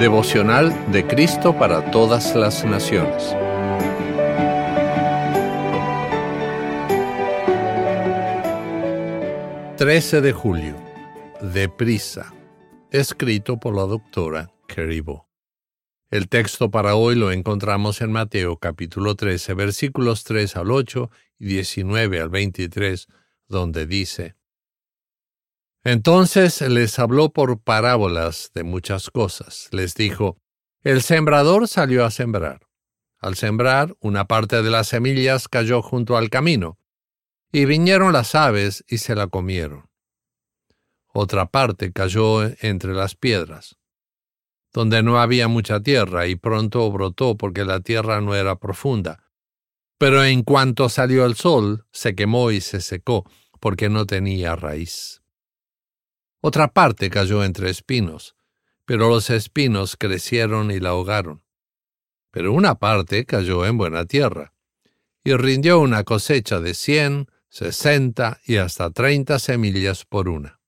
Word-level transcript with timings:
Devocional 0.00 0.92
de 0.92 1.04
Cristo 1.04 1.58
para 1.58 1.90
todas 1.90 2.36
las 2.36 2.64
naciones. 2.64 3.34
...13 9.76 10.20
de 10.20 10.32
julio... 10.32 10.76
...Deprisa... 11.40 12.32
...escrito 12.92 13.58
por 13.58 13.74
la 13.74 13.82
doctora 13.82 14.52
Keribo. 14.68 15.28
El 16.12 16.28
texto 16.28 16.70
para 16.70 16.94
hoy 16.94 17.16
lo 17.16 17.32
encontramos 17.32 18.00
en 18.00 18.12
Mateo 18.12 18.56
capítulo 18.56 19.16
13... 19.16 19.54
...versículos 19.54 20.22
3 20.22 20.54
al 20.58 20.70
8 20.70 21.10
y 21.40 21.46
19 21.46 22.20
al 22.20 22.28
23... 22.28 23.08
...donde 23.48 23.86
dice... 23.86 24.37
Entonces 25.84 26.60
les 26.60 26.98
habló 26.98 27.30
por 27.30 27.60
parábolas 27.60 28.50
de 28.54 28.64
muchas 28.64 29.10
cosas. 29.10 29.68
Les 29.70 29.94
dijo, 29.94 30.36
El 30.82 31.02
sembrador 31.02 31.68
salió 31.68 32.04
a 32.04 32.10
sembrar. 32.10 32.68
Al 33.20 33.36
sembrar, 33.36 33.96
una 34.00 34.26
parte 34.26 34.62
de 34.62 34.70
las 34.70 34.88
semillas 34.88 35.48
cayó 35.48 35.82
junto 35.82 36.16
al 36.16 36.30
camino, 36.30 36.78
y 37.50 37.64
vinieron 37.64 38.12
las 38.12 38.34
aves 38.34 38.84
y 38.86 38.98
se 38.98 39.14
la 39.14 39.26
comieron. 39.26 39.88
Otra 41.12 41.46
parte 41.46 41.92
cayó 41.92 42.44
entre 42.60 42.92
las 42.92 43.16
piedras, 43.16 43.76
donde 44.72 45.02
no 45.02 45.20
había 45.20 45.48
mucha 45.48 45.80
tierra, 45.80 46.26
y 46.26 46.36
pronto 46.36 46.90
brotó 46.92 47.36
porque 47.36 47.64
la 47.64 47.80
tierra 47.80 48.20
no 48.20 48.34
era 48.34 48.56
profunda. 48.56 49.24
Pero 49.98 50.22
en 50.24 50.42
cuanto 50.42 50.88
salió 50.88 51.24
el 51.24 51.34
sol, 51.34 51.86
se 51.90 52.14
quemó 52.14 52.52
y 52.52 52.60
se 52.60 52.80
secó, 52.80 53.28
porque 53.58 53.88
no 53.88 54.06
tenía 54.06 54.54
raíz. 54.54 55.22
Otra 56.40 56.68
parte 56.68 57.10
cayó 57.10 57.42
entre 57.42 57.70
espinos, 57.70 58.36
pero 58.84 59.08
los 59.08 59.28
espinos 59.30 59.96
crecieron 59.96 60.70
y 60.70 60.78
la 60.78 60.90
ahogaron. 60.90 61.42
Pero 62.30 62.52
una 62.52 62.76
parte 62.76 63.26
cayó 63.26 63.66
en 63.66 63.76
buena 63.76 64.04
tierra, 64.04 64.54
y 65.24 65.34
rindió 65.34 65.80
una 65.80 66.04
cosecha 66.04 66.60
de 66.60 66.74
cien, 66.74 67.26
sesenta 67.48 68.40
y 68.46 68.56
hasta 68.56 68.90
treinta 68.90 69.38
semillas 69.38 70.04
por 70.04 70.28
una. 70.28 70.60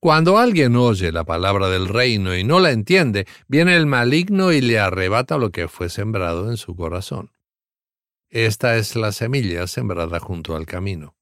Cuando 0.00 0.38
alguien 0.38 0.76
oye 0.76 1.10
la 1.10 1.24
palabra 1.24 1.68
del 1.68 1.88
reino 1.88 2.36
y 2.36 2.44
no 2.44 2.60
la 2.60 2.70
entiende, 2.70 3.26
viene 3.48 3.76
el 3.76 3.86
maligno 3.86 4.52
y 4.52 4.60
le 4.60 4.78
arrebata 4.78 5.38
lo 5.38 5.50
que 5.50 5.66
fue 5.66 5.88
sembrado 5.88 6.50
en 6.50 6.56
su 6.56 6.76
corazón. 6.76 7.32
Esta 8.30 8.76
es 8.76 8.94
la 8.94 9.10
semilla 9.10 9.66
sembrada 9.66 10.20
junto 10.20 10.54
al 10.54 10.66
camino. 10.66 11.17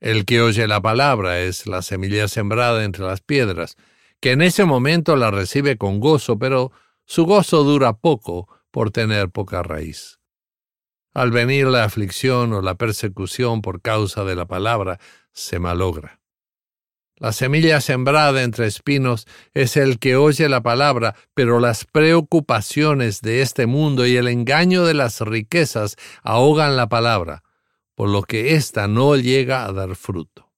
El 0.00 0.24
que 0.24 0.40
oye 0.40 0.68
la 0.68 0.80
palabra 0.80 1.40
es 1.40 1.66
la 1.66 1.82
semilla 1.82 2.28
sembrada 2.28 2.84
entre 2.84 3.04
las 3.04 3.20
piedras, 3.20 3.76
que 4.20 4.32
en 4.32 4.42
ese 4.42 4.64
momento 4.64 5.16
la 5.16 5.30
recibe 5.30 5.76
con 5.76 6.00
gozo, 6.00 6.38
pero 6.38 6.72
su 7.04 7.24
gozo 7.24 7.64
dura 7.64 7.94
poco 7.94 8.48
por 8.70 8.90
tener 8.90 9.30
poca 9.30 9.62
raíz. 9.62 10.18
Al 11.14 11.32
venir 11.32 11.66
la 11.66 11.84
aflicción 11.84 12.52
o 12.52 12.62
la 12.62 12.76
persecución 12.76 13.60
por 13.60 13.80
causa 13.82 14.24
de 14.24 14.36
la 14.36 14.46
palabra, 14.46 15.00
se 15.32 15.58
malogra. 15.58 16.20
La 17.16 17.32
semilla 17.32 17.80
sembrada 17.80 18.44
entre 18.44 18.66
espinos 18.66 19.26
es 19.52 19.76
el 19.76 19.98
que 19.98 20.14
oye 20.14 20.48
la 20.48 20.62
palabra, 20.62 21.16
pero 21.34 21.58
las 21.58 21.84
preocupaciones 21.84 23.20
de 23.22 23.42
este 23.42 23.66
mundo 23.66 24.06
y 24.06 24.16
el 24.16 24.28
engaño 24.28 24.84
de 24.84 24.94
las 24.94 25.20
riquezas 25.20 25.96
ahogan 26.22 26.76
la 26.76 26.88
palabra, 26.88 27.42
por 27.98 28.10
lo 28.10 28.22
que 28.22 28.54
ésta 28.54 28.86
no 28.86 29.16
llega 29.16 29.64
a 29.64 29.72
dar 29.72 29.96
fruto. 29.96 30.52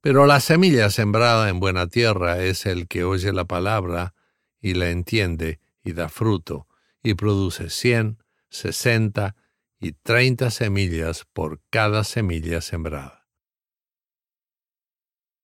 Pero 0.00 0.26
la 0.26 0.40
semilla 0.40 0.90
sembrada 0.90 1.48
en 1.50 1.60
buena 1.60 1.86
tierra 1.86 2.42
es 2.42 2.66
el 2.66 2.88
que 2.88 3.04
oye 3.04 3.32
la 3.32 3.44
palabra 3.44 4.16
y 4.60 4.74
la 4.74 4.90
entiende 4.90 5.60
y 5.84 5.92
da 5.92 6.08
fruto, 6.08 6.66
y 7.00 7.14
produce 7.14 7.70
cien, 7.70 8.18
sesenta 8.50 9.36
y 9.78 9.92
treinta 9.92 10.50
semillas 10.50 11.26
por 11.32 11.60
cada 11.70 12.02
semilla 12.02 12.60
sembrada. 12.60 13.28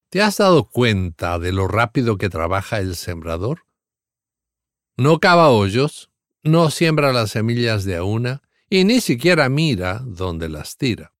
¿Te 0.08 0.20
has 0.20 0.38
dado 0.38 0.68
cuenta 0.68 1.38
de 1.38 1.52
lo 1.52 1.68
rápido 1.68 2.18
que 2.18 2.28
trabaja 2.28 2.80
el 2.80 2.96
sembrador? 2.96 3.66
No 4.96 5.20
cava 5.20 5.50
hoyos, 5.50 6.10
no 6.42 6.70
siembra 6.70 7.12
las 7.12 7.30
semillas 7.30 7.84
de 7.84 7.98
a 7.98 8.02
una, 8.02 8.42
y 8.72 8.86
ni 8.86 9.02
siquiera 9.02 9.50
mira 9.50 10.00
dónde 10.02 10.48
las 10.48 10.78
tira. 10.78 11.12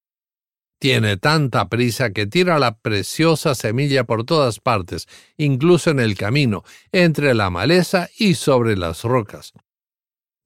Tiene 0.79 1.19
tanta 1.19 1.69
prisa 1.69 2.11
que 2.11 2.27
tira 2.27 2.59
la 2.59 2.79
preciosa 2.79 3.55
semilla 3.55 4.05
por 4.05 4.25
todas 4.25 4.59
partes, 4.59 5.07
incluso 5.37 5.91
en 5.91 6.01
el 6.01 6.17
camino, 6.17 6.65
entre 6.93 7.35
la 7.35 7.51
maleza 7.51 8.09
y 8.17 8.37
sobre 8.37 8.75
las 8.75 9.05
rocas. 9.05 9.53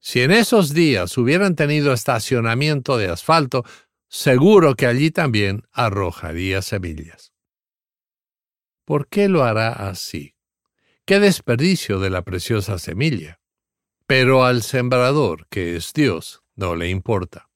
Si 0.01 0.19
en 0.19 0.31
esos 0.31 0.73
días 0.73 1.17
hubieran 1.17 1.55
tenido 1.55 1.93
estacionamiento 1.93 2.97
de 2.97 3.07
asfalto, 3.07 3.63
seguro 4.09 4.75
que 4.75 4.85
allí 4.85 5.09
también 5.09 5.63
arrojaría 5.71 6.61
semillas. 6.61 7.31
¿Por 8.83 9.07
qué 9.07 9.29
lo 9.29 9.45
hará 9.45 9.69
así? 9.69 10.35
¡Qué 11.05 11.21
desperdicio 11.21 11.99
de 11.99 12.09
la 12.09 12.23
preciosa 12.23 12.77
semilla! 12.79 13.39
Pero 14.07 14.43
al 14.43 14.61
sembrador, 14.61 15.47
que 15.49 15.77
es 15.77 15.93
Dios, 15.93 16.43
no 16.57 16.75
le 16.75 16.89
importa. 16.89 17.47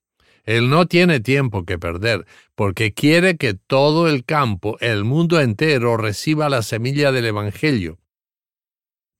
Él 0.43 0.69
no 0.69 0.87
tiene 0.87 1.19
tiempo 1.19 1.65
que 1.65 1.77
perder, 1.77 2.25
porque 2.55 2.93
quiere 2.93 3.37
que 3.37 3.53
todo 3.53 4.07
el 4.07 4.25
campo, 4.25 4.77
el 4.79 5.03
mundo 5.03 5.39
entero, 5.39 5.97
reciba 5.97 6.49
la 6.49 6.61
semilla 6.61 7.11
del 7.11 7.25
Evangelio. 7.25 7.99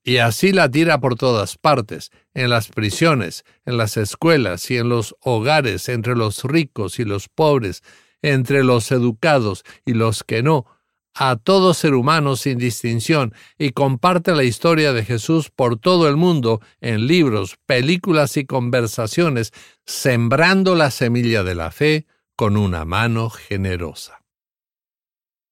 Y 0.03 0.17
así 0.17 0.51
la 0.51 0.69
tira 0.69 0.99
por 0.99 1.15
todas 1.15 1.57
partes, 1.57 2.09
en 2.33 2.49
las 2.49 2.69
prisiones, 2.69 3.43
en 3.65 3.77
las 3.77 3.97
escuelas 3.97 4.71
y 4.71 4.77
en 4.77 4.89
los 4.89 5.15
hogares, 5.19 5.89
entre 5.89 6.15
los 6.15 6.43
ricos 6.43 6.97
y 6.99 7.05
los 7.05 7.29
pobres, 7.29 7.83
entre 8.23 8.63
los 8.63 8.91
educados 8.91 9.63
y 9.85 9.93
los 9.93 10.23
que 10.23 10.41
no, 10.41 10.65
a 11.13 11.35
todo 11.35 11.73
ser 11.73 11.93
humano 11.93 12.35
sin 12.35 12.57
distinción 12.57 13.33
y 13.57 13.71
comparte 13.71 14.33
la 14.33 14.43
historia 14.43 14.93
de 14.93 15.03
Jesús 15.03 15.49
por 15.49 15.77
todo 15.77 16.07
el 16.07 16.15
mundo 16.15 16.61
en 16.79 17.07
libros, 17.07 17.57
películas 17.65 18.37
y 18.37 18.45
conversaciones, 18.45 19.51
sembrando 19.85 20.75
la 20.75 20.91
semilla 20.91 21.43
de 21.43 21.55
la 21.55 21.71
fe 21.71 22.05
con 22.35 22.57
una 22.57 22.85
mano 22.85 23.29
generosa. 23.29 24.21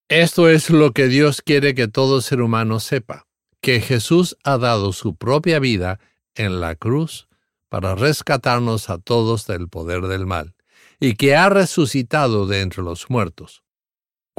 Esto 0.07 0.49
es 0.49 0.69
lo 0.69 0.91
que 0.91 1.07
Dios 1.07 1.41
quiere 1.41 1.75
que 1.75 1.87
todo 1.87 2.21
ser 2.21 2.41
humano 2.41 2.79
sepa, 2.79 3.27
que 3.61 3.81
Jesús 3.81 4.37
ha 4.43 4.57
dado 4.57 4.93
su 4.93 5.15
propia 5.15 5.59
vida 5.59 5.99
en 6.35 6.61
la 6.61 6.75
cruz 6.75 7.27
para 7.67 7.93
rescatarnos 7.93 8.89
a 8.89 8.97
todos 8.97 9.45
del 9.45 9.67
poder 9.67 10.07
del 10.07 10.25
mal, 10.25 10.55
y 10.99 11.13
que 11.13 11.35
ha 11.35 11.49
resucitado 11.49 12.47
de 12.47 12.61
entre 12.61 12.81
los 12.81 13.09
muertos 13.09 13.61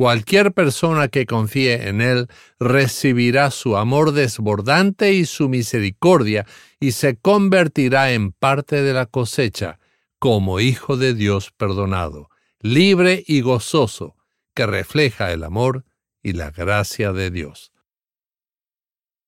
Cualquier 0.00 0.54
persona 0.54 1.08
que 1.08 1.26
confíe 1.26 1.90
en 1.90 2.00
Él 2.00 2.28
recibirá 2.58 3.50
su 3.50 3.76
amor 3.76 4.12
desbordante 4.12 5.12
y 5.12 5.26
su 5.26 5.50
misericordia 5.50 6.46
y 6.80 6.92
se 6.92 7.18
convertirá 7.18 8.12
en 8.12 8.32
parte 8.32 8.80
de 8.80 8.94
la 8.94 9.04
cosecha 9.04 9.78
como 10.18 10.58
hijo 10.58 10.96
de 10.96 11.12
Dios 11.12 11.50
perdonado, 11.54 12.30
libre 12.60 13.22
y 13.26 13.42
gozoso, 13.42 14.16
que 14.54 14.64
refleja 14.64 15.32
el 15.32 15.44
amor 15.44 15.84
y 16.22 16.32
la 16.32 16.50
gracia 16.50 17.12
de 17.12 17.30
Dios. 17.30 17.70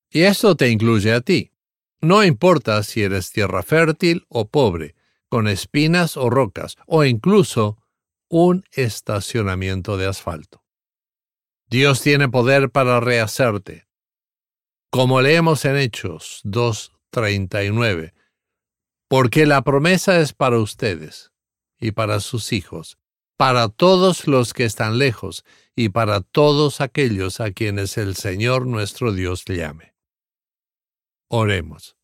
Y 0.09 0.23
esto 0.23 0.55
te 0.55 0.69
incluye 0.69 1.13
a 1.13 1.21
ti. 1.21 1.51
No 2.01 2.23
importa 2.23 2.81
si 2.81 3.03
eres 3.03 3.31
tierra 3.31 3.61
fértil 3.61 4.25
o 4.27 4.47
pobre, 4.47 4.95
con 5.29 5.47
espinas 5.47 6.17
o 6.17 6.31
rocas, 6.31 6.77
o 6.87 7.03
incluso 7.03 7.77
un 8.27 8.63
estacionamiento 8.71 9.97
de 9.97 10.07
asfalto. 10.07 10.62
Dios 11.73 12.03
tiene 12.03 12.29
poder 12.29 12.69
para 12.69 12.99
rehacerte. 12.99 13.87
Como 14.91 15.21
leemos 15.21 15.65
en 15.65 15.77
Hechos 15.77 16.41
2.39, 16.43 18.13
porque 19.07 19.47
la 19.47 19.63
promesa 19.63 20.19
es 20.19 20.33
para 20.33 20.59
ustedes 20.59 21.31
y 21.79 21.89
para 21.89 22.19
sus 22.19 22.53
hijos, 22.53 22.99
para 23.37 23.69
todos 23.69 24.27
los 24.27 24.53
que 24.53 24.65
están 24.65 24.99
lejos 24.99 25.45
y 25.75 25.89
para 25.89 26.21
todos 26.21 26.79
aquellos 26.79 27.39
a 27.39 27.49
quienes 27.49 27.97
el 27.97 28.15
Señor 28.17 28.67
nuestro 28.67 29.11
Dios 29.11 29.43
llame. 29.43 29.95
Oremos. 31.27 31.97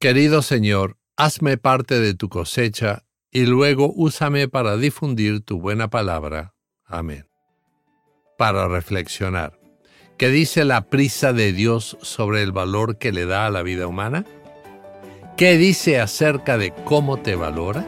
Querido 0.00 0.40
Señor, 0.40 0.96
hazme 1.18 1.58
parte 1.58 2.00
de 2.00 2.14
tu 2.14 2.30
cosecha 2.30 3.04
y 3.30 3.44
luego 3.44 3.92
úsame 3.94 4.48
para 4.48 4.78
difundir 4.78 5.42
tu 5.44 5.60
buena 5.60 5.90
palabra. 5.90 6.54
Amén 6.86 7.33
para 8.36 8.68
reflexionar. 8.68 9.58
¿Qué 10.16 10.28
dice 10.28 10.64
la 10.64 10.82
prisa 10.82 11.32
de 11.32 11.52
Dios 11.52 11.96
sobre 12.02 12.42
el 12.42 12.52
valor 12.52 12.98
que 12.98 13.12
le 13.12 13.26
da 13.26 13.46
a 13.46 13.50
la 13.50 13.62
vida 13.62 13.86
humana? 13.86 14.24
¿Qué 15.36 15.56
dice 15.56 16.00
acerca 16.00 16.56
de 16.56 16.72
cómo 16.84 17.16
te 17.16 17.34
valora? 17.34 17.84